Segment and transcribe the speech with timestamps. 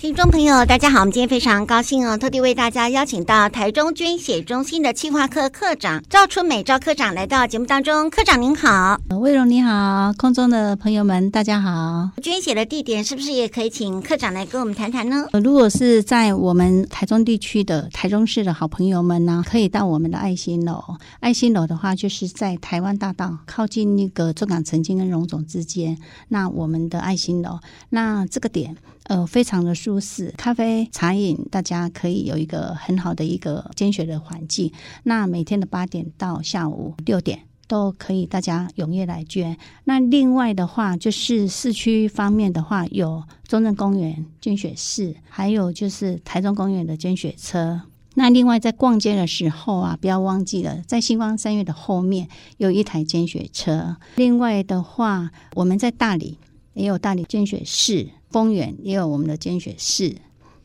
[0.00, 8.08] 听众朋友，大家好，我们今天非常高兴哦，特地为大家邀请到台中捐血中心的企划科科长赵春美赵科长来到节目当中。
[8.08, 12.08] 科长您好，魏荣你好，空中的朋友们大家好。
[12.22, 15.26] 捐血的地点是不是也可以请科长来跟我们谈谈呢？
[15.44, 20.82] 如果是在我们台中地区的台中市的好朋友们呢，可以到我们的爱心楼。
[21.20, 25.98] 爱心楼的话，就是在台湾大道靠近那个中港城跟荣总之间。
[26.28, 27.58] 那我们的爱心楼，
[27.90, 28.74] 那这个点。
[29.04, 34.72] 呃，非常的舒适，咖啡、茶饮，大家可以有一个很好的一个捐血的环境。
[35.02, 39.56] 那每天的八点到下午六点都可以，大家踊跃来捐。
[39.84, 47.80] 那另外的话，就是市区方面的话，有中正公园捐血室，还有就是台中公园的捐血车。
[48.14, 53.96] 那另外在逛街的时候啊，不要忘记了，在星光三月的后面有一台捐血车。
[54.16, 56.38] 另外的话，我们在大理
[56.74, 58.10] 也有大理捐血室。
[58.30, 60.16] 丰原也有我们的捐血室。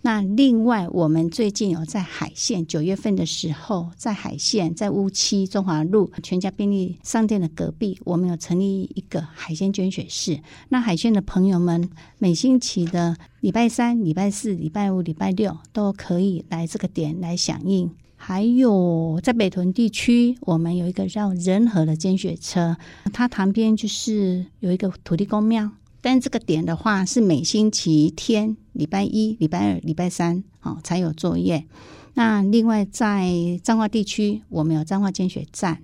[0.02, 10.40] 那另外，我们最近有在海线九月份的时候，在海线在乌七中华路全家便利商店的隔壁，我们有成立一个海鲜捐血室。
[10.70, 17.90] 那海线的朋友们，每星期的礼拜三、礼拜四、礼拜五、礼拜六都可以来这个点来响应。
[18.16, 22.78] 还有在北屯地区，我们有一个叫仁和的捐血车，
[23.12, 25.72] 它旁边就是有一个土地公庙。
[26.06, 31.66] 但这个点的话是每星期天，礼拜一、礼拜二、礼拜三，哦，才有作业。
[32.14, 35.82] 那另外在彰化地区，我们有彰化捐血站。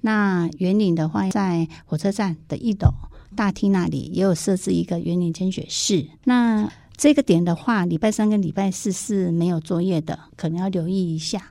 [0.00, 2.88] 那员林的话，在火车站的一楼
[3.34, 6.06] 大厅那里也有设置一个员林捐血室。
[6.22, 11.50] 那这个点的话，礼拜三跟礼拜四是没有作业的，可能要留意一下。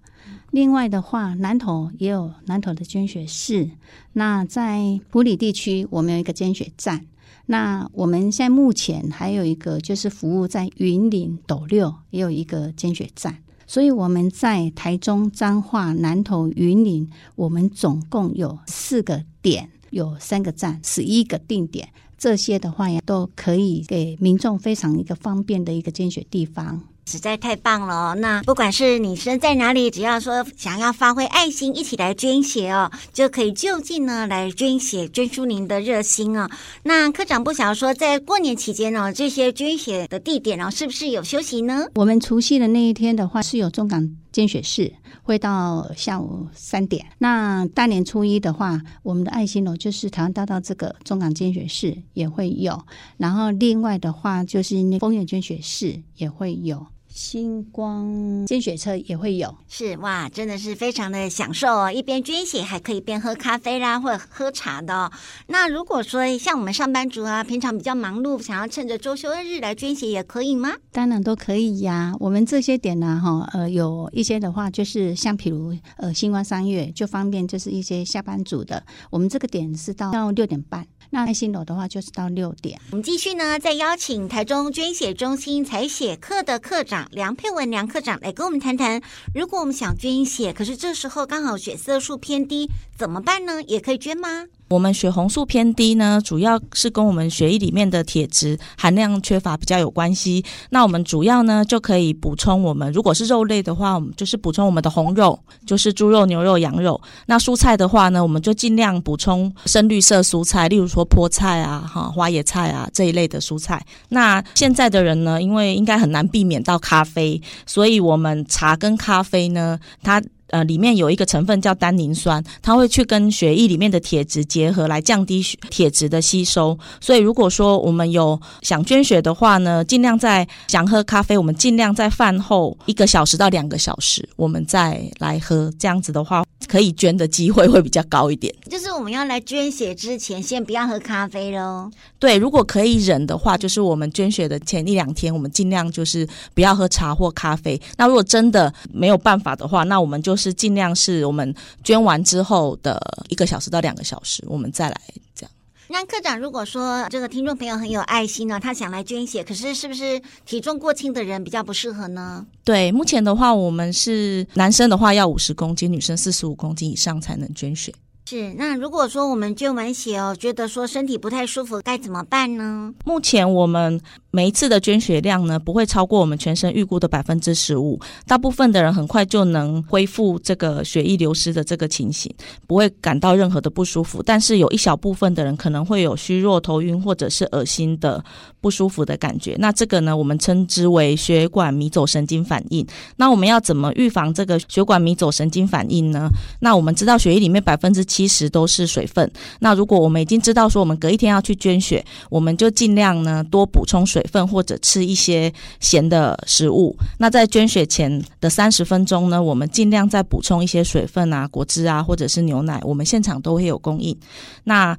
[0.52, 3.70] 另外的话，南投也有南投的捐血室。
[4.14, 7.06] 那在埔里地区，我们有一个捐血站。
[7.46, 26.82] 那我们现在目前还有一个就是服务在云林斗六也有一个捐血站，所以我们在台中彰化南投云林，我们总共有四个点，有三个站，十一个定点，这些的话呀都可以给民众非常一个方便的一个捐血地方。
[27.06, 28.16] 实在太棒了哦！
[28.16, 36.50] 那不管是女生在哪里，只要说想要发挥爱心，一起来捐血哦，就可以就近呢来捐血，捐出您的热心哦。
[36.84, 41.86] 那科长不想要说，在过年期间呢，这些捐血的地点呢，是不是有休息呢？
[41.96, 47.06] 我们除夕的那一天的话，是有中港捐血室，会到下午三点。
[47.20, 52.84] 那大年初一的话，我们的爱心楼就是台湾大道这个中港捐血室也会有，
[53.16, 56.86] 然后另外的话就是那丰原捐血室也会有。
[57.14, 61.92] 星光捐血车也会有，是哇，真的是非常的享受哦！
[61.92, 65.12] 一边捐血还可以边喝咖啡啦，或者喝茶的哦。
[65.46, 70.72] 那如果说像我们上班族啊，平常比较忙碌，想要趁着周休日来捐血，也可以吗？
[70.92, 72.16] 当然都可以呀。
[72.20, 78.84] 我们这些点呢，哈，呃，有一些的话，就是像譬如呃，星光三月就方便，就是一些下班族的。
[79.12, 80.88] 我们这个点是到到六点半。
[81.14, 82.82] 那爱心楼的话就是到六点。
[82.90, 89.00] 我们继续呢，再邀请台中捐血中心采血科的科长梁佩文梁科长来跟我们谈谈，
[89.36, 93.62] 如果我们想捐血，可是这时候刚好血色素偏低，怎么办呢？
[93.68, 94.46] 也可以捐吗？
[94.74, 100.44] 我们血红素偏低呢，主要是跟我们血液里面的铁质含量缺乏比较有关系。
[100.72, 107.00] 那我们主要呢就可以补充我们，如果是肉类的话，我们就是补充我们的红肉，就是猪肉、牛肉、羊肉。
[107.28, 113.86] 那蔬菜的话呢，我们就尽量补充深绿色蔬菜，例如说菠菜啊、哈花椰菜啊这一类的蔬菜。
[114.10, 120.20] 那现在的人呢，因为应该很难避免到咖啡，所以我们茶跟咖啡呢，它。
[120.54, 125.42] 呃，里面有一个成分叫单宁酸，它会去跟血液里面的铁质结合，来降低
[125.72, 126.78] 铁质的吸收。
[127.02, 135.74] 所以，如果说我们有想捐血的话呢，尽量在想喝咖啡，我们尽量在饭后一个小时到两个小时，我们再来喝。
[135.80, 138.54] 这样子的话，可以捐的机会会比较高一点。
[138.70, 141.90] 就是我们要来捐血之前，先不要喝咖啡喽。
[142.20, 147.82] 对，如果可以忍的话，就是我们捐血的前一两天，我们尽量就是不要喝茶或咖啡。
[147.98, 150.43] 那如果真的没有办法的话，那我们就是。
[150.44, 153.00] 是尽量是我们捐完之后的
[153.30, 155.02] 一个小时到两个小时，我们再来
[155.34, 155.52] 这样。
[155.88, 162.46] 那科长，如果说这个听众朋友很有爱心呢，他想来捐血，可是是不是体重过轻的人比较不适合呢？
[162.64, 167.94] 对，目前的话，我们是男生的话要五十公斤，女生四十五公斤以上才能捐血。
[168.34, 172.92] 是，那如果说我们捐完血哦，觉得说身体不太舒服，该怎么办呢？
[173.06, 174.02] 目前我们
[174.32, 178.00] 每一次的捐血量呢，不会超过我们全身预估的百分之十五。
[178.26, 182.34] 大部分的人很快就能恢复这个血液流失的这个情形，
[182.66, 184.24] 不会感到任何的不舒服。
[184.24, 188.26] 但是有一小部分的人可能会有虚弱、头晕或者是恶心的
[188.60, 189.56] 不舒服的感觉。
[189.60, 192.84] 那这个呢，我们称之为血管迷走神经反应。
[193.18, 196.28] 那我们要怎么预防这个血管迷走神经反应呢？
[196.62, 199.30] 那我们知道血液里面百分之七其实都是水分。
[199.60, 206.96] 那如果我们已经知道说我们隔一天要去捐血，我们就尽量呢多补充水分或者吃一些咸的食物。
[207.18, 214.18] 那在捐血前的三十分钟呢，我们尽量再补充一些水分啊、果汁啊，或者是牛奶，我们现场都会有供应。
[214.64, 214.98] 那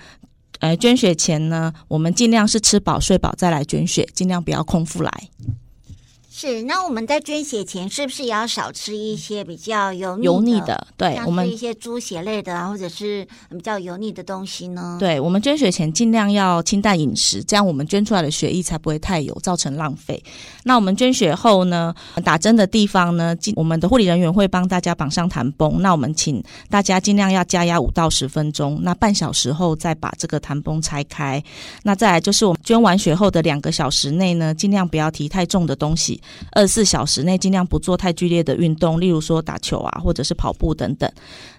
[0.58, 5.10] 呃，捐血前呢，我们尽量是吃饱睡饱再来捐血，尽量不要空腹来。
[6.36, 10.32] 是，那我们在捐血前是不是也要少吃一些比较油腻的？
[10.32, 14.96] 油腻的，对，我们一些猪血类的啊，或者是比较油腻的东西呢？
[14.98, 20.20] 对，我们捐血前尽量要清淡饮食，这样我们捐出来的血液才不会太油，造成浪费。
[20.64, 21.94] 那我们捐血后呢，
[22.25, 25.81] 打针的地方呢，我们的护理人员会帮大家绑上弹绷。
[25.81, 31.40] 那我们请大家尽量要加压五到十分钟，那半小时后再把这个弹绷拆开。
[31.84, 36.20] 那再来就是我们捐完血后的两个小时内呢，尽量不要提太重的东西。
[36.52, 41.10] 二十四小时内尽量不做太剧烈的运动，例如说打球啊，或者是跑步等等。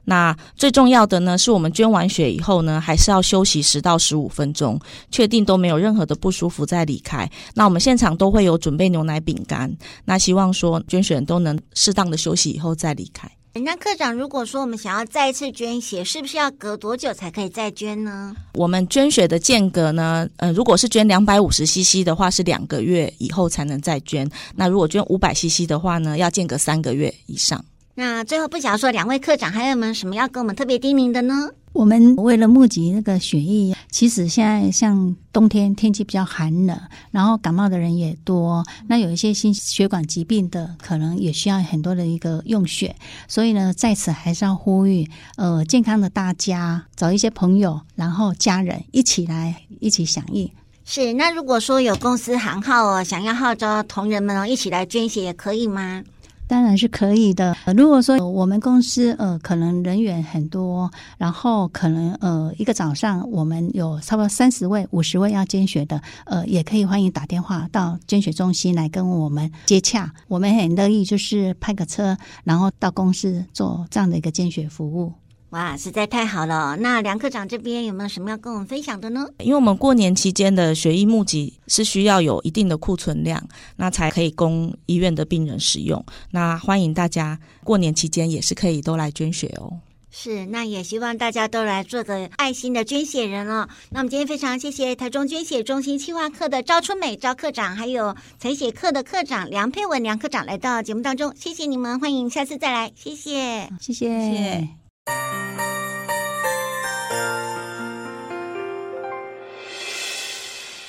[0.06, 4.80] 那最重要的呢，是我们捐完血以后呢，还是要休息十到十五分钟，
[5.10, 7.30] 确定都没有任何的不舒服再离开。
[7.56, 9.76] 那我们现场都会有准备牛奶、饼干。
[10.06, 13.30] 那希望说捐血人都能适当的休息以后再离开。
[13.64, 18.36] 那科长，如果说我们想要再次捐血，是不是要隔多久才可以再捐呢？
[18.54, 24.30] 我们捐血的间隔呢，呃，如果是捐两百五十 CC 的话，是两个月以后才能再捐。
[24.56, 27.64] 那如果捐五百 CC 的话呢，要间隔三个月以上。
[27.94, 31.50] 那最后不晓得说，两位科长还有没有什么要跟我们特别叮咛的呢？
[31.76, 36.80] 我们为了募集那个血液，其实现在像冬天天气比较寒冷，
[37.12, 42.96] 然后感冒的人也多，那有一些心血管疾病的，可能也需要很多的一个用血，
[43.28, 45.06] 所以呢，在此还是要呼吁，
[45.36, 50.50] 呃，健康的大家找一些朋友，然后家人一起来一起响应。
[50.86, 56.04] 是，那如果说有公司行号哦，想要号召同仁们哦一起来捐血，也可以吗？
[56.48, 57.56] 当然是可以的。
[57.76, 70.14] 如果说我们公司呃可能人员很多，然后可能呃一个早上我们有差不多三十位、五十位要捐血的，呃也可以欢迎打电话到捐血中心来跟我们接洽。
[70.28, 75.14] 我们很乐意就是派个车，然后到公司做这样的一个捐血服务。
[75.56, 76.76] 哇，实在太好了！
[76.76, 79.26] 那梁科长这边有没有什么要跟我们分享的呢？
[79.40, 83.42] 因为我们过年期间的血液募集是需要有一定的库存量，
[83.78, 86.06] 那才可以供医院的病人使用。
[86.32, 89.80] 那欢迎大家过年期间也是可以都来捐血哦。
[90.12, 93.66] 是，那也希望大家都来做个爱心的捐血人哦。
[93.92, 104.10] 那我们今天非常谢谢台中捐血中心企划课的赵春美赵科长，还有采血课的科长梁佩文梁科长来到节目当中，谢谢你们，欢迎下次再来，谢谢，谢谢。
[104.20, 104.85] 谢谢